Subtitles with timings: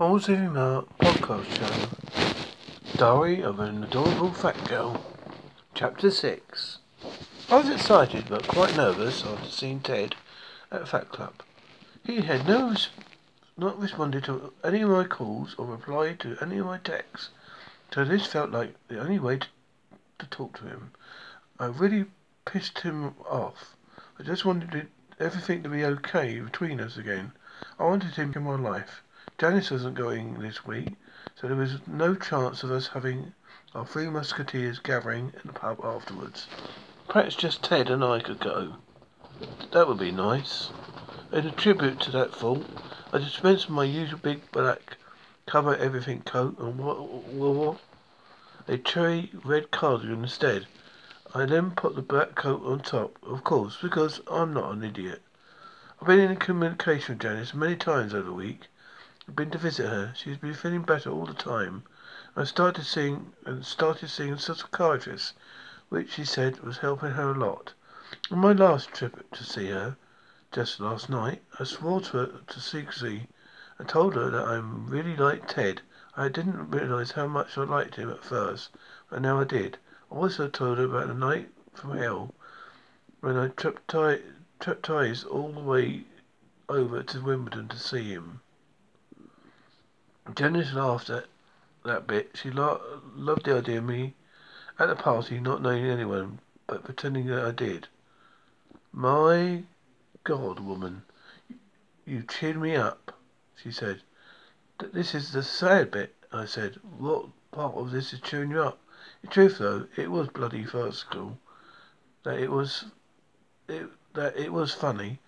[0.00, 0.16] Mark
[0.98, 1.88] podcast channel.
[2.96, 5.04] Diary of an adorable fat girl.
[5.74, 6.78] Chapter 6.
[7.50, 10.14] I was excited but quite nervous after seeing Ted
[10.72, 11.42] at Fat Club.
[12.02, 12.74] He had no
[13.58, 17.28] not responded to any of my calls or replied to any of my texts.
[17.92, 19.48] So this felt like the only way to,
[20.20, 20.92] to talk to him.
[21.58, 22.06] I really
[22.46, 23.76] pissed him off.
[24.18, 24.88] I just wanted
[25.18, 27.32] everything to be okay between us again.
[27.78, 29.02] I wanted him in my life.
[29.40, 30.96] Janice wasn't going this week,
[31.34, 33.32] so there was no chance of us having
[33.74, 36.46] our three musketeers gathering in the pub afterwards.
[37.08, 38.74] Perhaps just Ted and I could go.
[39.72, 40.68] That would be nice.
[41.32, 42.66] In a tribute to that thought,
[43.14, 44.98] I dispensed my usual big black
[45.46, 47.78] cover everything coat and wore
[48.68, 50.66] a cherry red cardigan instead.
[51.34, 55.22] I then put the black coat on top, of course, because I'm not an idiot.
[55.98, 58.66] I've been in communication with Janice many times over the week.
[59.34, 60.14] Been to visit her.
[60.16, 61.82] She's been feeling better all the time.
[62.34, 65.34] I started seeing and started seeing a psychiatrist,
[65.90, 67.74] which she said was helping her a lot.
[68.30, 69.98] On my last trip to see her,
[70.52, 73.28] just last night, I swore to her to secrecy
[73.78, 75.82] I told her that I'm really liked Ted.
[76.16, 78.70] I didn't realize how much I liked him at first,
[79.10, 79.76] but now I did.
[80.10, 82.34] I also told her about the night from hell
[83.20, 86.04] when I traptized all the way
[86.70, 88.40] over to Wimbledon to see him.
[90.34, 91.26] Janice laughed at
[91.84, 92.30] that bit.
[92.34, 94.14] She lo- loved the idea of me
[94.78, 97.88] at the party not knowing anyone, but pretending that I did.
[98.92, 99.64] My
[100.24, 101.02] God, woman,
[102.04, 103.18] you cheered me up,
[103.56, 104.02] she said.
[104.92, 106.76] This is the sad bit, I said.
[106.98, 108.78] What part of this is cheering you up?
[109.22, 111.38] In truth, though, it was bloody farcical.
[112.22, 112.86] That it was,
[113.68, 115.18] it, that it was funny.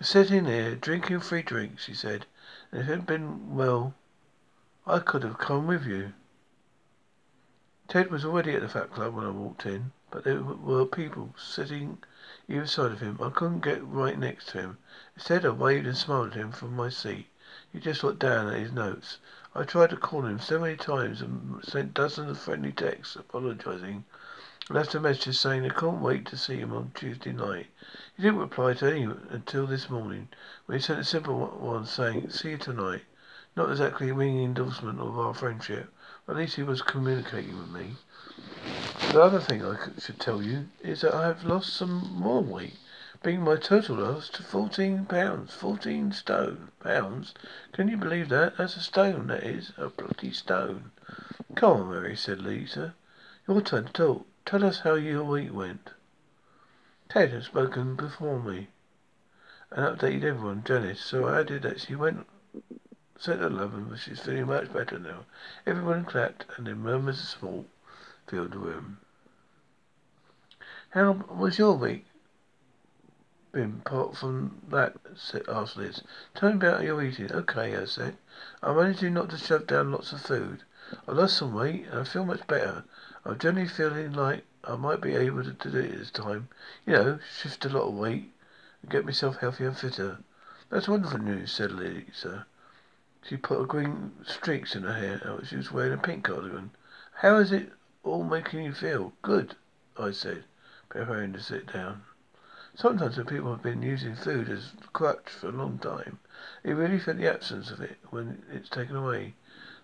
[0.00, 2.26] Sitting there, drinking free drinks, she said.
[2.70, 3.94] And if it had been, well,
[4.84, 6.12] I could have come with you.
[7.86, 11.34] Ted was already at the Fat Club when I walked in, but there were people
[11.38, 12.02] sitting
[12.48, 13.16] either side of him.
[13.22, 14.78] I couldn't get right next to him.
[15.14, 17.28] Instead, I waved and smiled at him from my seat.
[17.72, 19.18] He just looked down at his notes.
[19.54, 24.04] I tried to call him so many times and sent dozens of friendly texts apologizing.
[24.68, 27.68] I left a message saying I couldn't wait to see him on Tuesday night.
[28.16, 30.28] He didn't reply to any until this morning,
[30.66, 33.02] when he sent a simple one saying, see you tonight.
[33.54, 35.92] Not exactly a ringing endorsement of our friendship,
[36.24, 37.96] but at least he was communicating with me.
[39.10, 42.78] The other thing I should tell you is that I have lost some more weight,
[43.22, 45.52] bringing my total loss to fourteen pounds.
[45.52, 47.34] Fourteen stone pounds.
[47.72, 48.56] Can you believe that?
[48.56, 49.72] That's a stone, that is.
[49.76, 50.92] A bloody stone.
[51.54, 52.94] Come on, Mary, said Lisa.
[53.46, 54.26] Your turn to talk.
[54.46, 55.90] Tell us how your week went.
[57.10, 58.68] Ted had spoken before me
[59.70, 62.26] and updated everyone, Janice, so I added that she went
[63.22, 65.26] Said at eleven, but she's feeling much better now.
[65.64, 67.66] Everyone clapped, and then murmurs of small
[68.26, 68.98] filled the room.
[70.90, 72.04] How was your week?
[73.52, 76.02] Been apart from that, said, asked Liz.
[76.34, 77.30] Tell me about your eating.
[77.30, 78.16] Okay, I said.
[78.60, 80.64] I'm managing not to shove down lots of food.
[81.06, 82.82] I lost some weight, and I feel much better.
[83.24, 86.48] I'm generally feeling like I might be able to do it this time.
[86.84, 88.32] You know, shift a lot of weight
[88.82, 90.18] and get myself healthier and fitter.
[90.70, 92.46] That's wonderful news, said Lisa.
[93.24, 96.72] She put green streaks in her hair oh, she was wearing a pink cardigan.
[97.12, 97.72] How is it
[98.02, 99.12] all making you feel?
[99.22, 99.54] Good,
[99.96, 100.42] I said,
[100.88, 102.02] preparing to sit down.
[102.74, 106.18] Sometimes when people have been using food as a crutch for a long time,
[106.64, 109.34] they really feel the absence of it when it's taken away.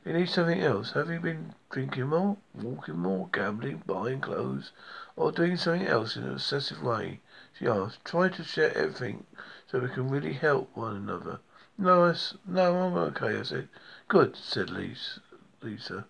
[0.03, 0.93] They need something else.
[0.93, 4.72] Have you been drinking more, walking more, gambling, buying clothes,
[5.15, 7.20] or doing something else in an obsessive way?
[7.53, 8.05] She asked.
[8.05, 9.26] Try to share everything
[9.69, 11.38] so we can really help one another.
[11.80, 13.68] No, I, no, I'm okay, I said.
[14.08, 15.20] Good, said Lisa.
[15.62, 16.06] Lisa.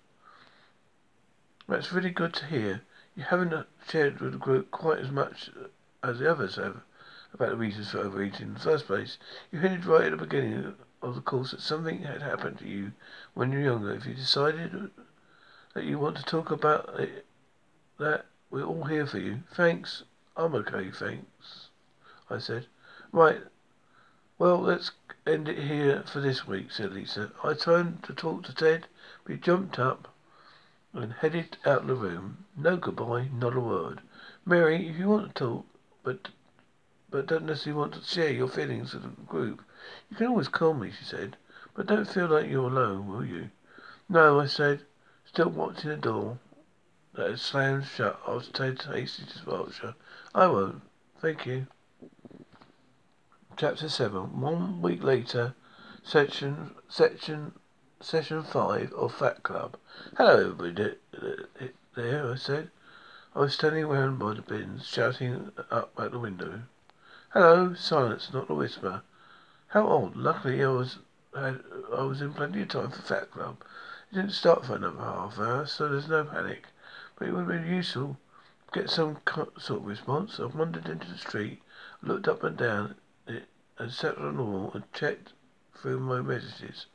[1.69, 2.81] That's really good to hear.
[3.15, 5.67] You haven't shared with the group quite as much uh,
[6.03, 6.81] as the others have
[7.35, 9.19] about the reasons for overeating in the first place.
[9.53, 12.93] You hinted right at the beginning of the course that something had happened to you
[13.35, 13.93] when you were younger.
[13.93, 14.91] If you decided
[15.75, 17.27] that you want to talk about it,
[17.99, 19.43] that, we're all here for you.
[19.53, 20.05] Thanks.
[20.35, 21.69] I'm okay, thanks,
[22.31, 22.67] I said.
[23.13, 23.43] Right.
[24.39, 24.93] Well, let's
[25.27, 27.33] end it here for this week, said Lisa.
[27.43, 28.87] I turned to talk to Ted,
[29.25, 30.15] but he jumped up
[30.93, 32.45] and headed out of the room.
[32.57, 34.01] No goodbye, not a word.
[34.47, 35.67] Mary, if you want to talk,
[36.05, 36.29] but
[37.11, 39.61] but don't necessarily want to share your feelings with the group,
[40.09, 41.37] you can always call me, she said.
[41.75, 43.51] But don't feel like you're alone, will you?
[44.09, 44.83] No, I said,
[45.25, 46.39] still watching the door
[47.15, 49.95] that had slammed shut after Ted's hasty departure.
[50.33, 50.83] I won't.
[51.21, 51.67] Thank you.
[53.59, 54.41] Chapter 7.
[54.41, 55.57] One week later,
[56.05, 57.59] section, section
[57.99, 59.77] session five of Fat Club.
[60.17, 60.95] Hello, everybody
[61.97, 62.71] there, I said.
[63.35, 66.63] I was standing around by the bins, shouting up at the window.
[67.31, 69.03] Hello, silence, not a whisper.
[69.67, 70.15] How odd.
[70.15, 70.99] Luckily, I was
[71.35, 73.57] had, I was in plenty of time for Fat Club.
[74.13, 76.67] It didn't start for another half hour, so there's no panic.
[77.19, 78.19] But it would have been useful
[78.73, 79.19] to get some
[79.59, 80.39] sort of response.
[80.39, 81.61] I wandered into the street,
[82.01, 82.95] looked up and down
[83.79, 85.33] and sat on the wall and checked
[85.75, 86.87] through my messages.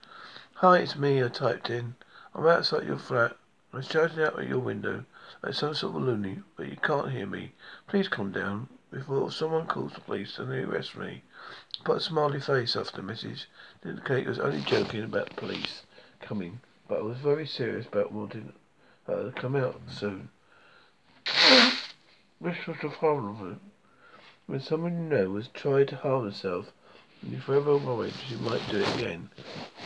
[0.55, 1.95] Hi, it's me, I typed in.
[2.35, 3.37] I'm outside your flat.
[3.71, 5.05] I'm shouting out at your window
[5.41, 7.53] like some sort of loony, but you can't hear me.
[7.87, 11.23] Please calm down before someone calls the police and they arrest me.
[11.83, 13.49] Put a smiley face after the message
[13.81, 15.83] to indicate he was only joking about the police
[16.21, 18.53] coming, but I was very serious about wanting
[19.07, 20.29] her to come out soon.
[21.25, 23.59] this was the problem.
[24.45, 26.71] When someone you know was trying to harm herself,
[27.21, 29.29] and you're forever worried she might do it again.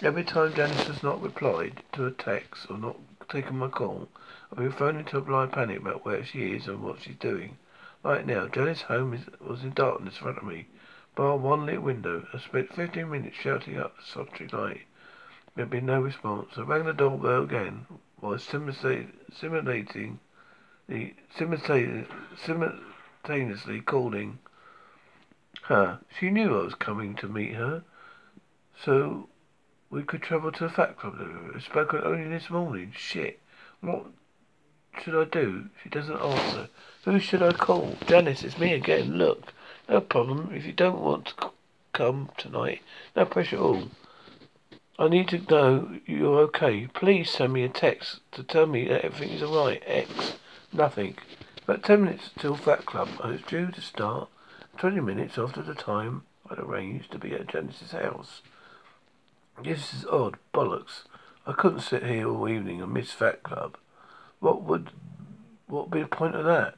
[0.02, 2.98] Every time Janice has not replied to a text or not
[3.30, 4.10] taken my call,
[4.52, 7.58] I've been thrown into a blind panic about where she is and what she's doing.
[8.04, 10.68] Right now, Janice's home is, was in darkness in front of me
[11.16, 12.28] bar one lit window.
[12.34, 14.82] I spent fifteen minutes shouting up the sultry light.
[15.56, 16.58] There had been no response.
[16.58, 17.86] I rang the doorbell again
[18.20, 19.20] while simulating
[22.36, 24.40] simultaneously calling
[25.68, 26.00] her.
[26.20, 27.84] She knew I was coming to meet her,
[28.84, 29.30] so
[29.90, 31.16] we could travel to the Fat Club.
[31.56, 32.94] I spoke only this morning.
[32.96, 33.40] Shit.
[33.82, 34.08] What
[35.02, 35.66] should I do?
[35.84, 36.70] She doesn't answer.
[37.06, 37.96] Who should I call?
[38.08, 39.18] Janice, it's me again.
[39.18, 39.54] Look.
[39.88, 40.52] No problem.
[40.54, 41.52] If you don't want to
[41.94, 42.82] come tonight,
[43.16, 43.84] no pressure at all.
[45.00, 46.88] I need to know you're okay.
[46.88, 49.84] Please send me a text to tell me that everything is alright.
[49.86, 50.34] X.
[50.74, 51.16] Nothing.
[51.64, 53.10] About ten minutes till Fat Club.
[53.24, 54.30] I was due to start
[54.78, 58.42] twenty minutes after the time I'd arranged to be at Janice's house.
[59.64, 60.38] This is odd.
[60.54, 61.04] Bollocks.
[61.48, 63.78] I couldn't sit here all evening and miss Fat Club.
[64.40, 64.92] What would
[65.68, 66.76] what be the point of that?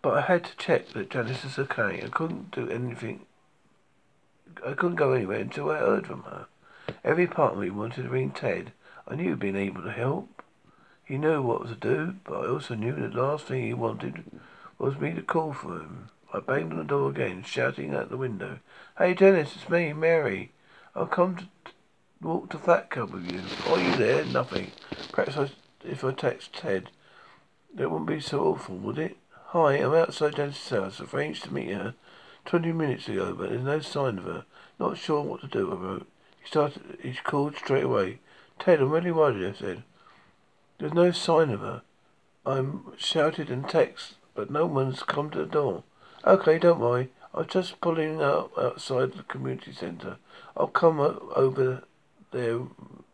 [0.00, 2.02] But I had to check that Janice was okay.
[2.02, 3.26] I couldn't do anything.
[4.66, 6.46] I couldn't go anywhere until I heard from her.
[7.04, 8.72] Every part of me wanted to ring Ted.
[9.06, 10.42] I knew he'd been able to help.
[11.04, 14.24] He knew what to do, but I also knew the last thing he wanted
[14.78, 16.08] was me to call for him.
[16.34, 18.58] I banged on the door again, shouting out the window,
[18.98, 20.50] Hey Dennis, it's me, Mary.
[20.92, 21.46] I've come to
[22.20, 23.40] walk to Fat Club with you.
[23.72, 24.24] Are you there?
[24.24, 24.72] Nothing.
[25.12, 25.50] Perhaps I,
[25.84, 26.90] if I text Ted,
[27.78, 29.16] it wouldn't be so awful, would it?
[29.50, 31.00] Hi, I'm outside Janice's house.
[31.00, 31.94] I've Arranged to meet her
[32.44, 34.44] twenty minutes ago, but there's no sign of her.
[34.80, 36.08] Not sure what to do, I wrote.
[36.40, 38.18] He started, he called straight away.
[38.58, 39.84] Ted, I'm really worried, I said.
[40.80, 41.82] There's no sign of her.
[42.44, 45.84] I'm shouted and text, but no one's come to the door.
[46.26, 47.10] Okay, don't worry.
[47.34, 50.16] I'm just pulling up outside the community centre.
[50.56, 51.82] I'll come over
[52.30, 52.60] there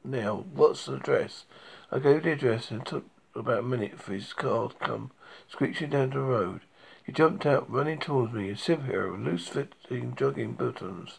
[0.05, 0.45] now.
[0.55, 1.45] What's the address?
[1.91, 3.05] I gave the address and took
[3.35, 5.11] about a minute for his car to come
[5.49, 6.61] screeching down the road.
[7.05, 11.19] He jumped out, running towards me, a superhero with loose-fitting jogging buttons.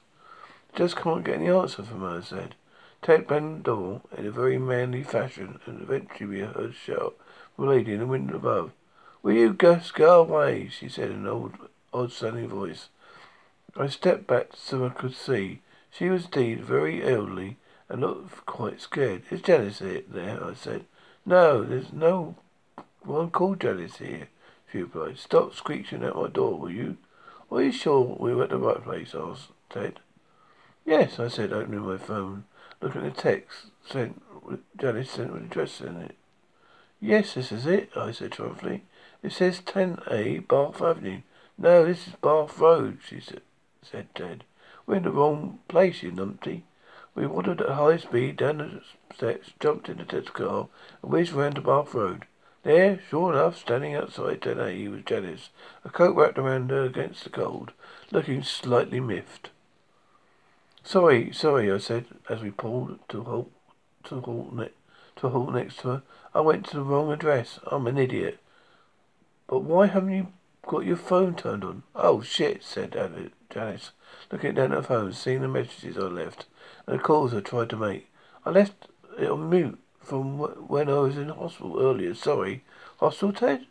[0.74, 2.56] Just can't get any answer from her, I said.
[3.02, 7.18] Ted banged the door in a very manly fashion, and eventually we heard a shout
[7.54, 8.72] from a lady in the window above.
[9.22, 10.70] Will you just go away?
[10.70, 11.54] she said in an old,
[11.94, 12.90] odd-sounding voice.
[13.76, 15.62] I stepped back so I could see.
[15.92, 17.58] She was indeed very elderly
[17.90, 19.24] and looked quite scared.
[19.30, 20.44] Is Janice there?
[20.44, 20.86] I said.
[21.26, 22.36] No, there's no
[23.02, 24.30] one called Janice here,
[24.72, 25.18] she replied.
[25.18, 26.98] Stop screeching at my door, will you?
[27.52, 29.14] Are you sure we were at the right place?
[29.14, 30.00] asked Ted.
[30.86, 32.46] Yes, I said, opening my phone,
[32.82, 34.22] looking at the text sent
[34.78, 36.16] Janice sent with address in it.
[37.00, 38.84] Yes, this is it, I said triumphantly.
[39.24, 41.22] It says 10A Bath Avenue.
[41.62, 43.42] No, this is Bath Road, she said,
[43.84, 44.46] said Ted.
[44.88, 46.64] We're in the wrong place, you numpty.
[47.14, 48.82] We wandered at high speed down the
[49.16, 50.70] steps, jumped into Ted's car,
[51.04, 52.26] and whizzed round to Bath Road.
[52.64, 55.50] There, sure enough, standing outside 10A, he was Janice,
[55.86, 57.74] a coat wrapped around her against the cold,
[58.10, 59.52] looking slightly miffed.
[60.84, 63.52] Sorry, sorry, I said, as we pulled to halt,
[64.06, 64.70] to halt, ne-
[65.18, 66.04] to halt next to her.
[66.34, 67.60] I went to the wrong address.
[67.68, 68.40] I'm an idiot.
[69.46, 70.28] But why haven't you
[70.66, 71.84] got your phone turned on?
[71.96, 72.94] Oh, shit, said
[73.50, 73.92] Janice,
[74.32, 76.46] looking down at her phone, seeing the messages I left,
[76.88, 78.10] and the calls I tried to make.
[78.46, 78.88] I left
[79.20, 82.14] it on mute from when I was in hospital earlier.
[82.14, 82.64] Sorry.
[83.00, 83.66] Hospital, Ted?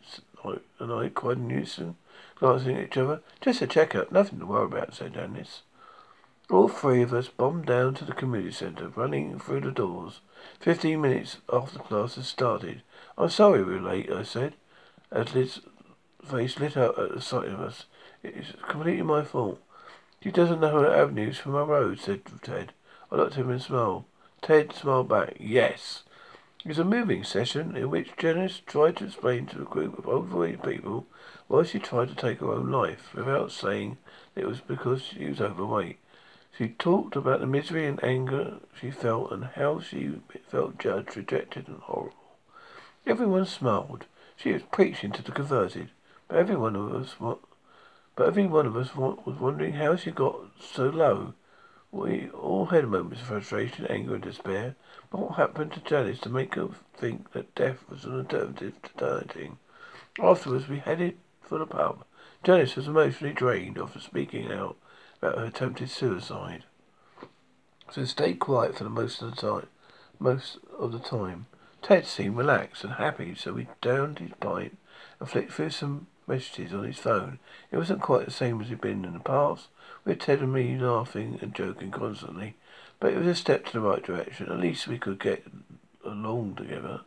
[0.79, 1.95] And I cried in unison,
[2.35, 3.21] glancing at each other.
[3.41, 4.11] Just a checkup.
[4.11, 5.61] Nothing to worry about, said Janice.
[6.49, 10.19] All three of us bombed down to the community centre, running through the doors.
[10.59, 12.81] Fifteen minutes after class had started.
[13.17, 14.55] I'm sorry we were late, I said,
[15.11, 15.61] as his
[16.23, 17.85] face lit up at the sight of us.
[18.23, 19.59] It's completely my fault.
[20.21, 22.73] She doesn't know her avenues from her road, said Ted.
[23.11, 24.05] I looked at him and smiled.
[24.41, 25.35] Ted smiled back.
[25.39, 26.03] Yes.
[26.63, 30.07] It was a moving session in which Janice tried to explain to a group of
[30.07, 31.07] overweight people
[31.47, 33.97] why she tried to take her own life without saying
[34.35, 35.97] it was because she was overweight.
[36.55, 41.67] She talked about the misery and anger she felt and how she felt judged, rejected
[41.67, 42.13] and horrible.
[43.07, 44.05] Everyone smiled.
[44.35, 45.89] She was preaching to the converted.
[46.31, 50.37] But every one of us, but every one of us was wondering how she got
[50.61, 51.33] so low.
[51.91, 54.75] We all had moments of frustration, anger and despair.
[55.09, 58.89] But what happened to Janice to make her think that death was an alternative to
[58.95, 59.57] dieting?
[60.21, 62.05] Afterwards, we headed for the pub.
[62.45, 64.77] Janice was emotionally drained after speaking out
[65.21, 66.63] about her attempted suicide.
[67.91, 69.67] So stayed quiet for the most of the time.
[70.17, 71.47] Most of the time.
[71.81, 74.77] Ted seemed relaxed and happy, so we downed his pint
[75.19, 77.39] and flicked through some messages on his phone.
[77.71, 79.67] It wasn't quite the same as it had been in the past,
[80.05, 82.55] with Ted and me laughing and joking constantly,
[82.99, 84.49] but it was a step to the right direction.
[84.49, 85.45] At least we could get
[86.05, 87.01] along together.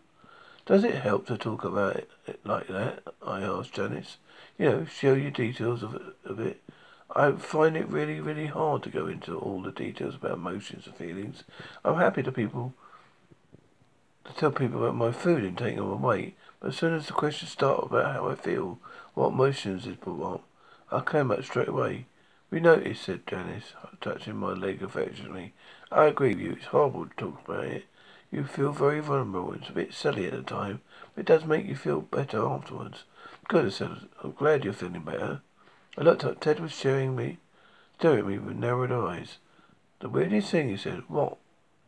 [0.66, 3.02] Does it help to talk about it like that?
[3.26, 4.18] I asked Janice.
[4.58, 6.62] You know, show you details of it, of it.
[7.14, 10.96] I find it really, really hard to go into all the details about emotions and
[10.96, 11.44] feelings.
[11.84, 12.74] I'm happy to people
[14.24, 17.12] to tell people about my food and taking my weight, but as soon as the
[17.12, 18.78] questions start about how I feel,
[19.14, 20.44] what motions is brought up,
[20.90, 22.06] I came out straight away.
[22.50, 25.54] We noticed, said Janice, touching my leg affectionately.
[25.90, 27.84] I agree with you, it's horrible to talk about it.
[28.30, 29.52] You feel very vulnerable.
[29.52, 30.80] It's a bit silly at the time,
[31.14, 33.04] but it does make you feel better afterwards.
[33.46, 33.90] Good, I said.
[34.24, 35.40] I'm glad you're feeling better.
[35.96, 36.40] I looked up.
[36.40, 37.38] Ted was staring me,
[37.96, 39.38] staring at me with narrowed eyes.
[40.00, 41.04] The weirdest thing, he said.
[41.08, 41.36] What?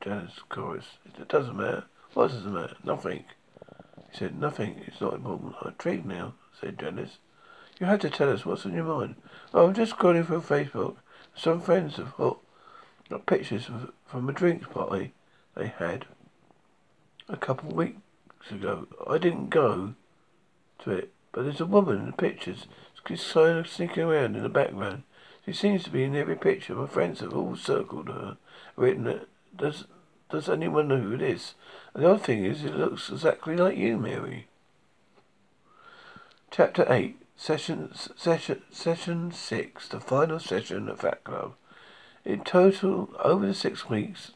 [0.01, 0.99] Janice chorused.
[1.19, 1.87] It doesn't matter.
[2.15, 2.77] What does it matter?
[2.85, 3.25] Nothing.
[4.13, 4.85] He said, nothing.
[4.87, 5.57] It's not important.
[5.61, 7.19] I'm intrigued now, said Janice.
[7.79, 9.17] You have to tell us what's on your mind.
[9.53, 10.97] I'm just scrolling through Facebook.
[11.35, 12.39] Some friends have got,
[13.11, 15.13] got pictures of, from a drinks party
[15.55, 16.07] they had
[17.29, 18.01] a couple of weeks
[18.51, 18.87] ago.
[19.09, 19.95] I didn't go
[20.81, 22.67] to it, but there's a woman in the pictures.
[23.07, 25.05] She's kind of sneaking around in the background.
[25.45, 26.75] She seems to be in every picture.
[26.75, 28.37] My friends have all circled her,
[28.77, 29.29] written it.
[29.57, 29.85] Does
[30.29, 31.55] does anyone know who it is?
[31.95, 34.49] And the other thing is, it looks exactly like you, Mary.
[36.51, 41.55] Chapter 8, Session, session, session 6, the final session at Fat Club.
[42.25, 44.33] In total, over the six weeks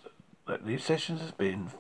[0.47, 1.71] that these sessions has been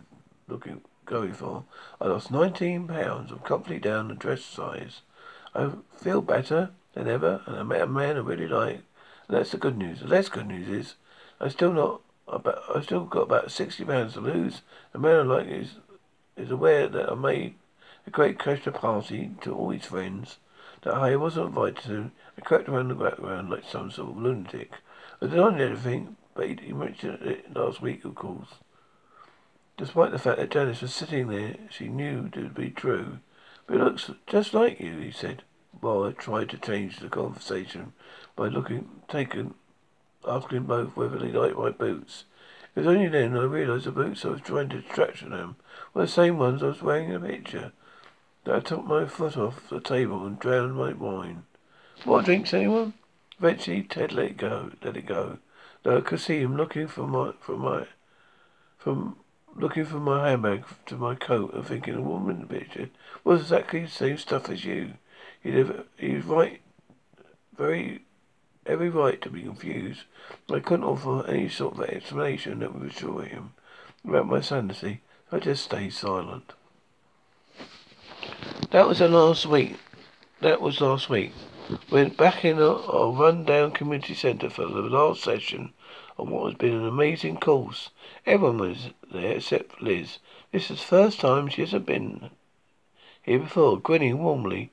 [0.48, 1.64] looking going for,
[2.00, 3.30] I lost 19 pounds.
[3.32, 5.02] I'm comfortably down the dress size.
[5.54, 8.82] I feel better than ever, and I met a man I really like.
[9.28, 10.00] And that's the good news.
[10.00, 10.94] The less good news is,
[11.38, 14.62] I'm still not about, I still got about sixty pounds to lose.
[14.92, 15.74] The man I like is
[16.36, 17.56] is aware that I made
[18.06, 20.38] a great Christmas party to all his friends
[20.82, 22.10] that I wasn't invited to.
[22.36, 24.72] I crept around the background like some sort of lunatic.
[25.20, 28.48] I denied everything, but he, mentioned it last week, of course.
[29.76, 33.18] Despite the fact that Janice was sitting there, she knew it would be true.
[33.66, 35.42] But it looks just like you, he said,
[35.80, 37.92] while I tried to change the conversation
[38.36, 39.54] by looking, taken
[40.26, 42.24] asking both whether they liked my boots.
[42.74, 45.56] It was only then I realised the boots I was trying to distract from them
[45.92, 47.72] were the same ones I was wearing in the picture.
[48.44, 51.44] That I took my foot off the table and drowned my wine.
[52.04, 52.94] More drinks, anyone?
[53.38, 54.72] Eventually, Ted let it go.
[54.82, 55.38] Let it go.
[55.82, 57.86] Though I could see him looking for my, for my,
[58.78, 59.16] from
[59.56, 62.90] looking from my handbag to my coat and thinking a woman in the picture
[63.24, 64.94] was exactly the same stuff as you.
[65.42, 66.60] He'd he was right,
[67.56, 68.04] very
[68.66, 70.02] every right to be confused.
[70.50, 73.54] I couldn't offer any sort of explanation that would reassure him
[74.04, 75.00] about my sanity.
[75.32, 76.52] I just stayed silent.
[78.70, 79.76] That was the last week.
[80.40, 81.32] That was last week.
[81.90, 82.72] Went back in a
[83.10, 85.72] run-down community centre for the last session
[86.18, 87.90] of what has been an amazing course.
[88.26, 90.18] Everyone was there except Liz.
[90.52, 92.30] This is the first time she hasn't been
[93.22, 94.70] here before, grinning warmly,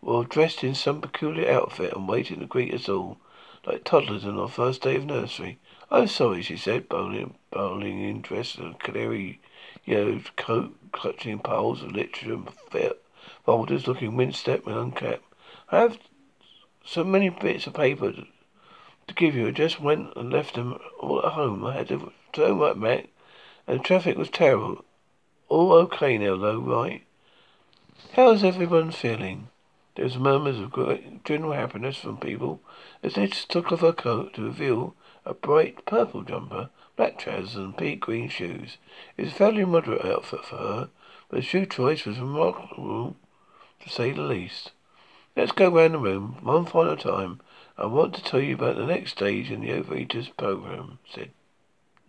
[0.00, 3.18] while dressed in some peculiar outfit and waiting to greet us all
[3.66, 5.58] like toddlers on our first day of nursery.
[5.90, 9.40] I'm sorry, she said, bowling, bowling in dress in a canary
[9.84, 12.48] yellow coat, clutching piles of literature and
[13.44, 15.24] folders, looking wind-step and uncapped.
[15.70, 15.98] I have
[16.84, 18.26] so many bits of paper to,
[19.14, 19.48] give you.
[19.48, 21.64] I just went and left them all at home.
[21.64, 23.08] I had to turn right back,
[23.66, 24.84] and traffic was terrible.
[25.48, 27.04] All okay now, though, right?
[28.12, 29.48] How's everyone feeling?
[29.94, 32.60] There was murmurs of great general happiness from people
[33.02, 37.78] as Liz took off her coat to reveal a bright purple jumper, black trousers, and
[37.78, 38.76] pea green shoes.
[39.16, 40.88] It was a fairly moderate outfit for her,
[41.30, 43.14] but the shoe choice was remarkable,
[43.80, 44.72] to say the least.
[45.36, 47.40] Let's go round the room, one final time.
[47.78, 51.30] I want to tell you about the next stage in the Overeaters program, said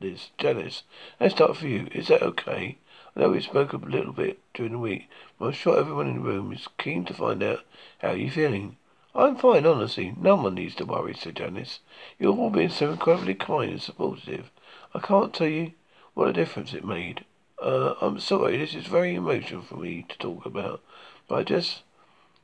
[0.01, 0.29] Liz.
[0.39, 0.81] Janice,
[1.19, 1.87] let's start for you.
[1.91, 2.79] Is that okay?
[3.15, 6.15] I know we spoke a little bit during the week, but I'm sure everyone in
[6.15, 7.59] the room is keen to find out
[7.99, 8.77] how you're feeling.
[9.13, 10.15] I'm fine, honestly.
[10.19, 11.79] No one needs to worry, said Janice.
[12.17, 14.49] You've all been so incredibly kind and supportive.
[14.93, 15.73] I can't tell you
[16.13, 17.25] what a difference it made.
[17.61, 20.81] Uh, I'm sorry, this is very emotional for me to talk about,
[21.27, 21.83] but I just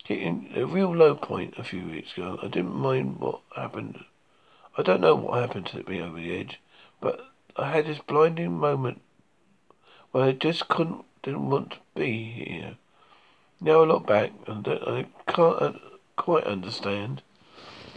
[0.03, 2.37] hitting a real low point a few weeks ago.
[2.43, 4.05] I didn't mind what happened.
[4.77, 6.59] I don't know what happened to me over the edge,
[7.01, 7.21] but
[7.55, 9.01] I had this blinding moment
[10.11, 12.75] when I just couldn't, didn't want to be here.
[13.59, 15.73] Now I look back and I can't uh,
[16.17, 17.21] quite understand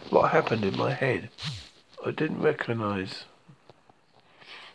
[0.08, 1.28] what happened in my head.
[2.06, 3.24] I didn't recognize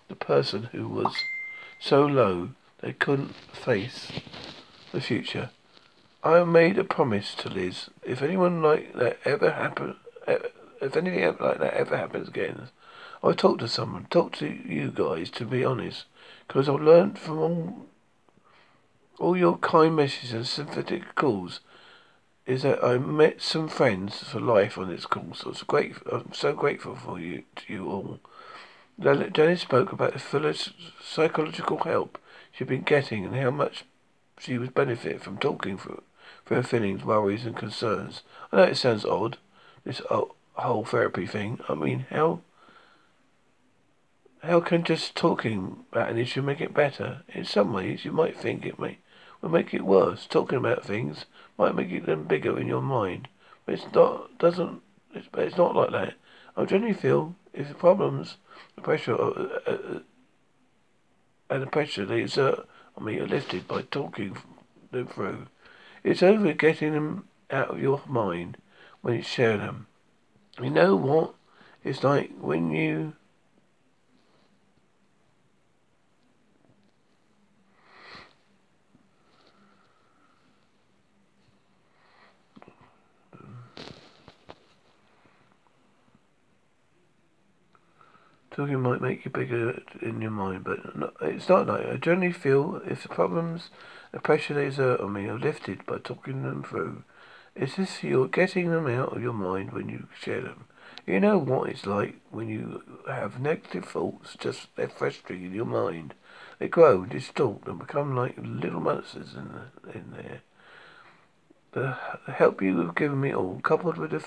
[0.08, 1.24] the person who was
[1.80, 2.50] so low
[2.82, 4.12] they couldn't face
[4.92, 5.50] the future.
[6.24, 7.90] I made a promise to Liz.
[8.04, 9.96] If anyone like that ever happen,
[10.28, 12.70] if anything like that ever happens again,
[13.24, 14.08] I'll talk to someone.
[14.10, 16.06] Talk to you guys, to be honest,
[16.48, 17.86] because I've learned from all,
[19.18, 21.62] all your kind messages and sympathetic calls.
[22.46, 25.40] Is that I met some friends for life on this course.
[25.40, 26.12] So was grateful.
[26.12, 28.20] I'm so grateful for you, to you all.
[29.00, 32.20] Janice spoke about the psychological help
[32.52, 33.86] she'd been getting and how much
[34.38, 36.04] she would benefit from talking for
[36.46, 38.22] her feelings, worries, and concerns.
[38.52, 39.38] I know it sounds odd,
[39.84, 41.60] this whole therapy thing.
[41.68, 42.42] I mean, how
[44.44, 47.24] how can just talking about an issue make it better?
[47.30, 49.00] In some ways, you might think it may
[49.42, 50.28] will make it worse.
[50.28, 51.26] Talking about things
[51.58, 53.28] might make it them bigger in your mind,
[53.66, 54.38] but it's not.
[54.38, 54.82] Doesn't.
[55.14, 56.16] It's, it's not like that.
[56.56, 58.38] I generally feel if the problems
[58.76, 60.00] the pressure uh, uh, uh,
[61.50, 62.68] and the pressure they exert
[62.98, 64.38] on me are lifted by talking
[64.92, 65.48] them through.
[66.04, 68.58] It's over getting them out of your mind
[69.02, 69.88] when you share them.
[70.62, 71.36] You know what?
[71.84, 73.14] It's like when you
[88.54, 90.80] Talking might make you bigger in your mind, but
[91.22, 93.72] it's not like I generally feel if the problems,
[94.12, 97.04] the pressure they exert on me are lifted by talking them through.
[97.56, 100.66] It's as you're getting them out of your mind when you share them.
[101.08, 105.66] You know what it's like when you have negative thoughts just they're festering in your
[105.66, 106.14] mind.
[106.60, 110.42] They grow, distort, and become like little monsters in the, in there.
[111.74, 114.20] The help you have given me all, coupled with the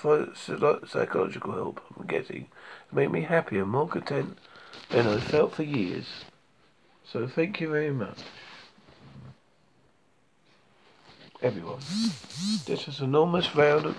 [0.85, 2.49] psychological help I'm getting,
[2.91, 4.37] made me happier, more content
[4.91, 6.25] than I felt for years.
[7.05, 8.19] So thank you very much.
[11.41, 11.79] Everyone.
[12.67, 13.97] This was an enormous round of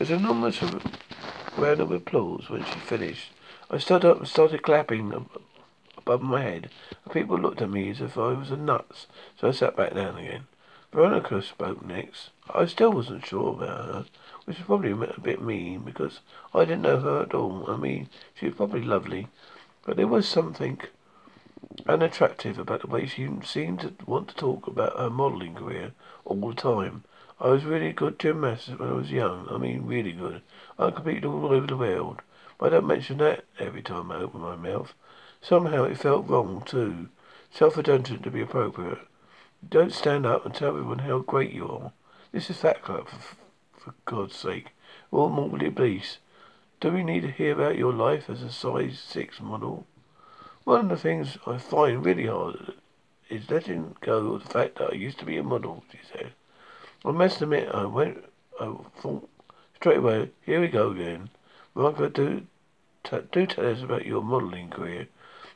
[0.00, 0.62] an enormous
[1.56, 3.32] round of applause when she finished.
[3.70, 5.28] I stood up and started clapping
[5.96, 6.68] above my head.
[7.12, 9.06] People looked at me as if I was a nuts,
[9.38, 10.46] so I sat back down again.
[10.92, 12.30] Veronica spoke next.
[12.52, 14.04] I still wasn't sure about her,
[14.44, 16.20] which was probably a bit mean because
[16.52, 17.64] I didn't know her at all.
[17.70, 19.28] I mean, she was probably lovely,
[19.84, 20.80] but there was something
[21.86, 25.92] unattractive about the way she seemed to want to talk about her modelling career
[26.24, 27.04] all the time.
[27.40, 29.46] I was really good gymnast when I was young.
[29.50, 30.42] I mean, really good.
[30.78, 32.20] I competed all over the world.
[32.58, 34.92] But I don't mention that every time I open my mouth.
[35.40, 37.08] Somehow it felt wrong, too.
[37.50, 38.98] Self-redundant to be appropriate.
[39.68, 41.92] Don't stand up and tell everyone how great you are.
[42.32, 43.36] This is Fat Club, for,
[43.78, 44.70] for God's sake.
[45.12, 46.16] All mortally obese.
[46.80, 49.86] Do we need to hear about your life as a size 6 model?
[50.64, 52.72] One of the things I find really hard
[53.28, 56.32] is letting go of the fact that I used to be a model, she said.
[57.04, 58.24] I must admit, I went,
[58.58, 59.28] I thought
[59.76, 61.28] straight away, here we go again.
[61.74, 62.46] Margaret, do,
[63.04, 65.08] t- do tell us about your modelling career.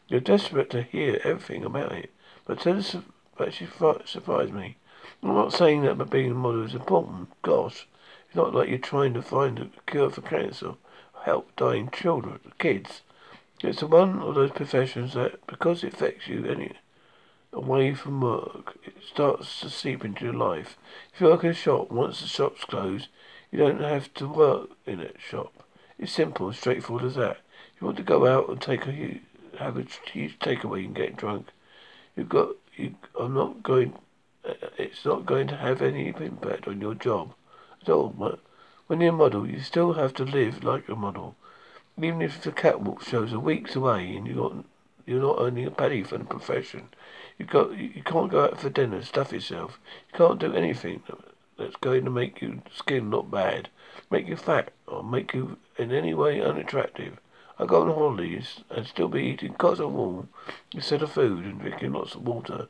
[0.09, 2.11] You're desperate to hear everything about it,
[2.45, 2.97] but tell us
[3.37, 4.77] but she surprised me.
[5.23, 7.31] I'm not saying that but being a model is important.
[7.42, 7.87] Gosh,
[8.27, 10.75] it's not like you're trying to find a cure for cancer,
[11.25, 13.03] help dying children, kids.
[13.62, 16.73] It's one of those professions that, because it affects you any
[17.53, 20.77] away from work, it starts to seep into your life.
[21.14, 23.09] If you work in a shop, once the shop's closed,
[23.51, 25.53] you don't have to work in that shop.
[25.99, 27.38] It's simple, straightforward as that.
[27.75, 29.20] If you want to go out and take a
[29.59, 31.49] have a huge takeaway and get drunk,
[32.16, 33.95] you've got you are not going.
[34.45, 37.35] Uh, it's not going to have any impact on your job
[37.83, 38.09] at all.
[38.09, 38.41] But
[38.87, 41.37] when you're a model, you still have to live like a model.
[41.97, 44.65] Even if the catwalk shows are weeks away and you got
[45.07, 46.89] you're not earning a penny for the profession.
[47.39, 49.79] You got you can't go out for dinner, stuff yourself.
[50.13, 51.03] You can't do anything
[51.59, 53.69] that's going to make your skin look bad,
[54.11, 57.19] make you fat, or make you in any way unattractive.
[57.59, 60.29] I go on holidays and still be eating cotton wool
[60.73, 62.69] instead of food and drinking lots of water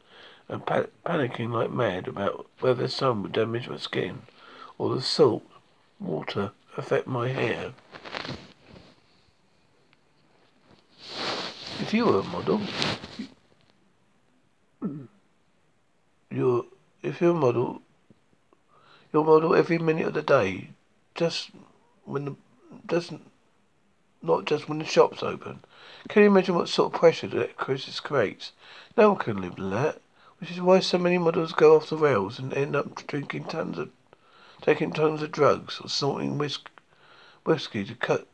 [0.48, 4.22] and pa- panicking like mad about whether the sun would damage my skin
[4.76, 5.42] or the salt
[5.98, 7.72] water affect my hair.
[11.80, 12.60] If you were a model,
[16.30, 16.64] you're
[17.02, 17.82] if you're a model,
[19.12, 20.70] you're a model every minute of the day,
[21.14, 21.50] just
[22.04, 22.36] when the
[22.86, 23.22] doesn't
[24.24, 25.60] not just when the shop's open.
[26.08, 28.52] Can you imagine what sort of pressure that crisis creates?
[28.96, 30.00] No one can live in that,
[30.38, 33.78] which is why so many models go off the rails and end up drinking tons
[33.78, 33.90] of,
[34.62, 36.70] taking tons of drugs or snorting whisk,
[37.44, 38.26] whiskey to cut,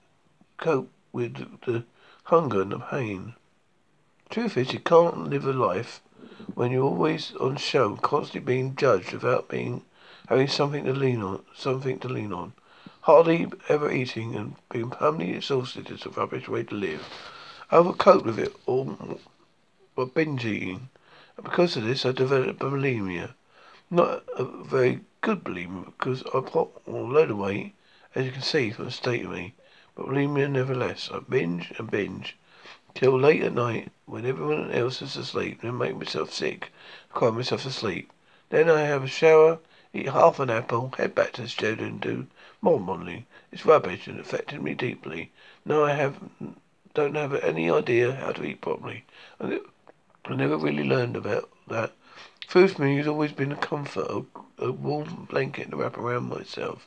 [0.56, 1.84] cope with the, the
[2.24, 3.34] hunger and the pain.
[4.30, 6.00] Truth is, you can't live a life
[6.54, 9.82] when you're always on show, constantly being judged without being
[10.28, 12.52] having something to lean on, something to lean on.
[13.04, 17.08] Hardly ever eating and being permanently exhausted is a rubbish way to live.
[17.70, 19.18] I would with it all
[19.94, 20.90] by binge eating.
[21.38, 23.30] And because of this, I developed bulimia.
[23.88, 27.72] Not a very good bulimia because I put on a load of weight,
[28.14, 29.54] as you can see from the state of me.
[29.94, 31.08] But bulimia nevertheless.
[31.10, 32.36] I binge and binge
[32.94, 36.70] till late at night when everyone else is asleep and make myself sick,
[37.14, 38.12] cry myself to sleep.
[38.50, 39.58] Then I have a shower,
[39.94, 42.26] eat half an apple, head back to the studio and do
[42.62, 43.24] more modelling.
[43.50, 45.32] It's rubbish and affected me deeply.
[45.64, 46.18] Now I have
[46.92, 49.04] don't have any idea how to eat properly.
[49.40, 49.60] I,
[50.26, 51.92] I never really learned about that.
[52.46, 54.24] Food for me has always been a comfort, a,
[54.66, 56.86] a warm blanket to wrap around myself.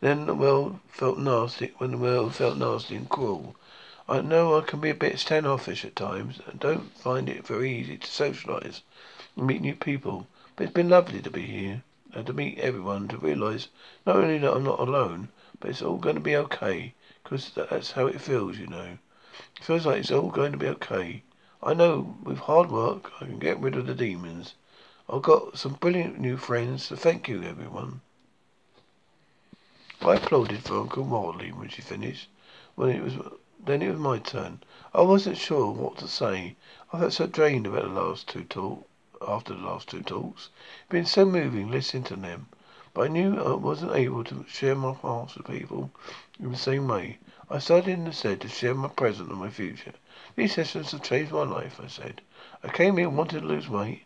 [0.00, 3.56] Then the world felt nasty when the world felt nasty and cruel.
[4.08, 7.72] I know I can be a bit standoffish at times and don't find it very
[7.72, 8.82] easy to socialise
[9.36, 11.82] and meet new people, but it's been lovely to be here
[12.14, 13.68] and to meet everyone, to realise
[14.06, 15.28] not only that I'm not alone,
[15.60, 18.98] but it's all going to be okay, because that's how it feels, you know.
[19.58, 21.22] It feels like it's all going to be okay.
[21.62, 24.54] I know with hard work I can get rid of the demons.
[25.08, 28.00] I've got some brilliant new friends, so thank you, everyone.
[30.00, 32.28] I applauded for Uncle Wildly when she finished.
[32.76, 33.14] When it was
[33.64, 34.62] then it was my turn.
[34.94, 36.56] I wasn't sure what to say.
[36.92, 38.88] I felt so drained about the last two talk
[39.26, 40.50] after the last two talks.
[40.82, 42.46] It'd been so moving listening to them.
[42.94, 45.90] But I knew I wasn't able to share my past with people
[46.40, 47.18] in the same way.
[47.50, 49.92] I started instead to share my present and my future.
[50.36, 52.20] These sessions have changed my life, I said.
[52.62, 54.04] I came here wanted to lose weight.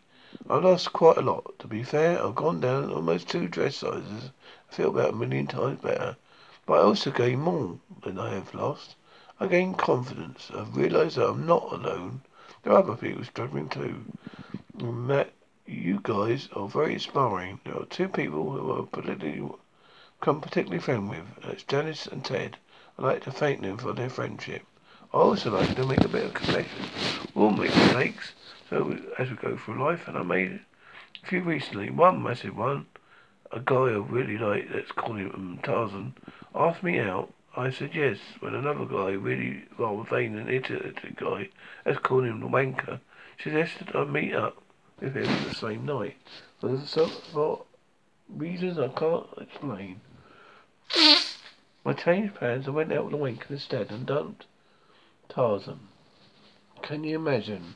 [0.49, 1.59] I've lost quite a lot.
[1.59, 4.31] To be fair, I've gone down almost two dress sizes.
[4.71, 6.17] I feel about a million times better.
[6.65, 8.95] But I also gained more than I have lost.
[9.39, 10.49] I gained confidence.
[10.55, 12.21] I've realized that I'm not alone.
[12.63, 14.05] There are other people struggling too.
[14.75, 15.33] That
[15.67, 17.59] you guys are very inspiring.
[17.63, 19.47] There are two people who are politically
[20.19, 21.25] come particularly friend with.
[21.43, 22.57] That's Janice and Ted.
[22.97, 24.63] I'd like to thank them for their friendship.
[25.13, 26.89] I also like to make a bit of confession.
[27.35, 28.33] We all make mistakes,
[28.67, 30.59] so as we go through life, and I made
[31.23, 31.91] a few recently.
[31.91, 32.87] One massive one.
[33.51, 36.15] A guy I really like, let's call him Tarzan,
[36.55, 41.49] asked me out I said yes, when another guy, really rather vain and iterative guy,
[41.85, 42.99] let's him the wanker,
[43.39, 44.62] suggested I meet up
[45.03, 46.15] with him the same night.
[46.59, 47.63] For, some, for
[48.29, 50.01] reasons I can't explain.
[51.85, 54.45] I changed plans and went out with the wanker instead and dumped
[55.29, 55.79] Tarzan.
[56.81, 57.75] Can you imagine?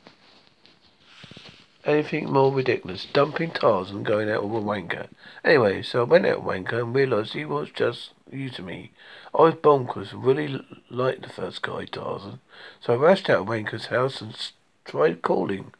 [1.87, 3.07] anything more ridiculous.
[3.11, 5.07] Dumping Tarzan going out with a wanker.
[5.43, 8.91] Anyway, so I went out with wanker and realised he was just used to me.
[9.33, 12.39] I was bonkers, really liked the first guy, Tarzan.
[12.81, 14.35] So I rushed out of Wanker's house and
[14.83, 15.73] tried calling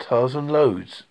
[0.00, 1.04] Tarzan loads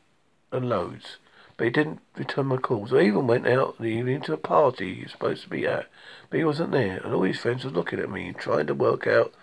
[0.51, 1.17] and loads.
[1.55, 2.93] But he didn't return my calls.
[2.93, 5.65] I even went out in the evening to a party he was supposed to be
[5.65, 5.87] at,
[6.29, 8.73] but he wasn't there, and all his friends were looking at me and trying to
[8.73, 9.33] work out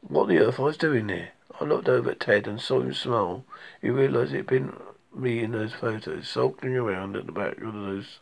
[0.00, 1.30] what the earth I was doing there.
[1.60, 3.44] I looked over at Ted and saw him smile.
[3.80, 4.74] He realised it had been
[5.14, 8.18] me in those photos, sulking around at the back of those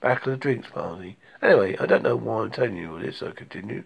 [0.00, 1.16] back of the drinks party.
[1.40, 3.84] Anyway, I don't know why I'm telling you all this, I continued.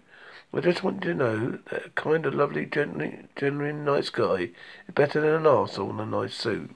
[0.53, 4.49] I just want you to know that a kind of lovely, genuine, genuine nice guy
[4.87, 6.71] is better than an arsehole in a nice suit.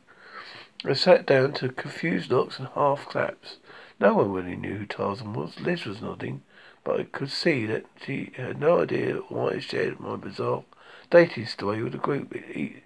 [0.83, 3.57] I sat down to confused looks and half claps.
[3.99, 5.59] No one really knew who Tarzan was.
[5.59, 6.41] Liz was nodding,
[6.83, 10.63] but I could see that she had no idea why I shared my bizarre
[11.09, 12.35] dating story with a group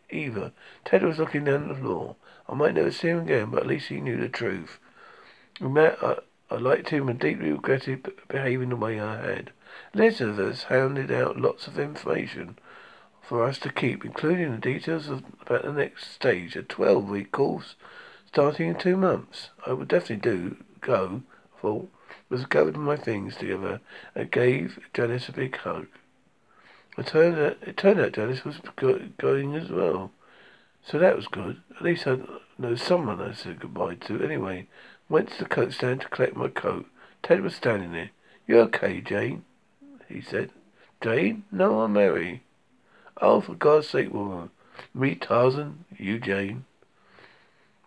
[0.10, 0.52] either.
[0.84, 2.15] Ted was looking down the floor.
[2.48, 4.78] I might never see him again, but at least he knew the truth.
[5.60, 5.98] We met.
[6.04, 6.17] I,
[6.50, 9.52] I liked him and deeply regretted behaving the way I had.
[9.94, 12.58] Elizabeth handed out lots of information
[13.22, 17.76] for us to keep, including the details of, about the next stage, a 12-week course
[18.28, 19.50] starting in two months.
[19.66, 21.24] I would definitely do go.
[21.62, 21.88] For
[22.30, 23.80] was gathered my things together
[24.14, 25.88] and gave Janice a big hug.
[26.98, 30.12] It turned out, it turned out Janice was go, going as well.
[30.86, 31.62] So that was good.
[31.76, 32.20] At least I
[32.58, 34.24] know someone I said goodbye to.
[34.24, 34.68] Anyway,
[35.10, 36.88] went to the coat stand to collect my coat.
[37.22, 38.12] Ted was standing there.
[38.48, 39.44] You okay, Jane?
[40.08, 40.52] He said.
[41.02, 41.44] Jane?
[41.52, 42.44] No, I'm Mary.
[43.22, 44.52] Oh, for God's sake, woman.
[44.94, 45.86] Me, Tarzan.
[45.98, 46.65] You, Jane.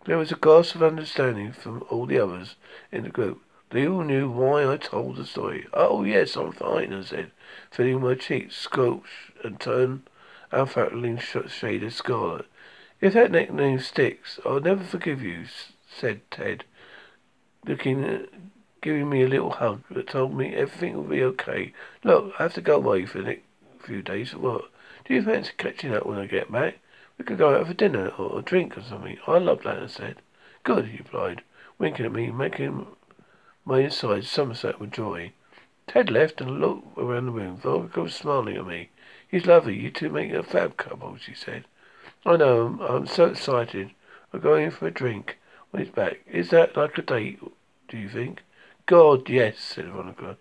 [0.05, 2.57] There was a gasp of understanding from all the others
[2.91, 3.43] in the group.
[3.71, 5.67] They all knew why I told the story.
[5.75, 7.31] Oh, yes, I'm fine, I said,
[7.71, 10.05] feeling my cheeks scorch and turn
[10.51, 12.47] unfathoming shade of scarlet.
[13.01, 15.45] If that nickname sticks, I'll never forgive you,
[15.95, 16.65] said Ted,
[17.67, 18.29] looking, at,
[18.81, 21.73] giving me a little hug that told me everything will be okay.
[22.05, 23.43] Look, I have to go away for next
[23.81, 24.35] few days.
[24.35, 24.71] What?
[25.05, 26.79] Do you fancy catching up when I get back?
[27.17, 29.19] We could go out for dinner or a drink or something.
[29.27, 30.17] I love that, I said.
[30.63, 31.43] Good, he replied,
[31.79, 32.87] winking at me, making
[33.65, 35.33] my insides somerset with joy.
[35.87, 37.57] Ted left and looked around the room.
[37.57, 38.91] Veronica was smiling at me.
[39.27, 39.75] He's lovely.
[39.75, 41.65] You two make a fab couple, she said.
[42.25, 42.67] I know.
[42.67, 43.91] I'm, I'm so excited.
[44.31, 45.38] We're going for a drink
[45.71, 46.21] when he's back.
[46.31, 47.41] Is that like a date,
[47.89, 48.43] do you think?
[48.87, 50.37] God, yes, said Veronica.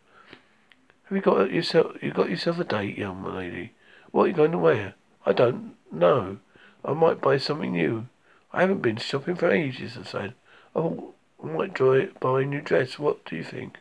[1.04, 3.74] Have you got yourself you got yourself a date, young lady?
[4.12, 4.96] What are you going to wear?
[5.26, 6.38] I don't know.
[6.84, 8.08] I might buy something new.
[8.54, 10.34] I haven't been shopping for ages, I said.
[10.76, 11.14] Oh,
[11.44, 12.98] I might try buy a new dress.
[12.98, 13.78] What do you think?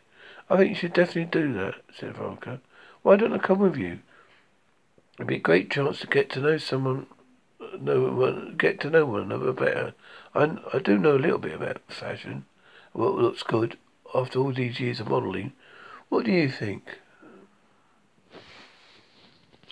[0.49, 2.61] I think you should definitely do that, said Veronica.
[3.01, 3.99] Why don't I come with you?
[5.15, 7.07] It'd be a great chance to get to know someone,
[7.59, 9.93] uh, know one, get to know one another better.
[10.37, 12.45] I, I do know a little bit about fashion,
[12.93, 13.77] what looks good
[14.13, 15.53] after all these years of modelling.
[16.09, 16.99] What do you think?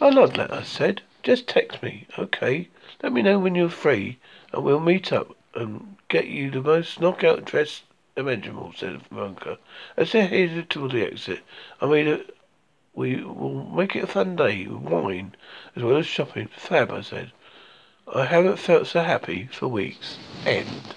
[0.02, 1.04] I love that, I said.
[1.22, 2.70] Just text me, okay?
[3.04, 4.18] Let me know when you're free,
[4.52, 7.84] and we'll meet up and get you the most knockout dress
[8.18, 9.60] imaginable, said Veronica.
[9.96, 11.42] As they headed toward the exit,
[11.80, 12.24] I made a uh,
[12.96, 15.36] we will make it a fun day with wine
[15.76, 16.48] as well as shopping.
[16.56, 17.34] Fab, I said.
[18.08, 20.20] I haven't felt so happy for weeks.
[20.46, 20.96] End.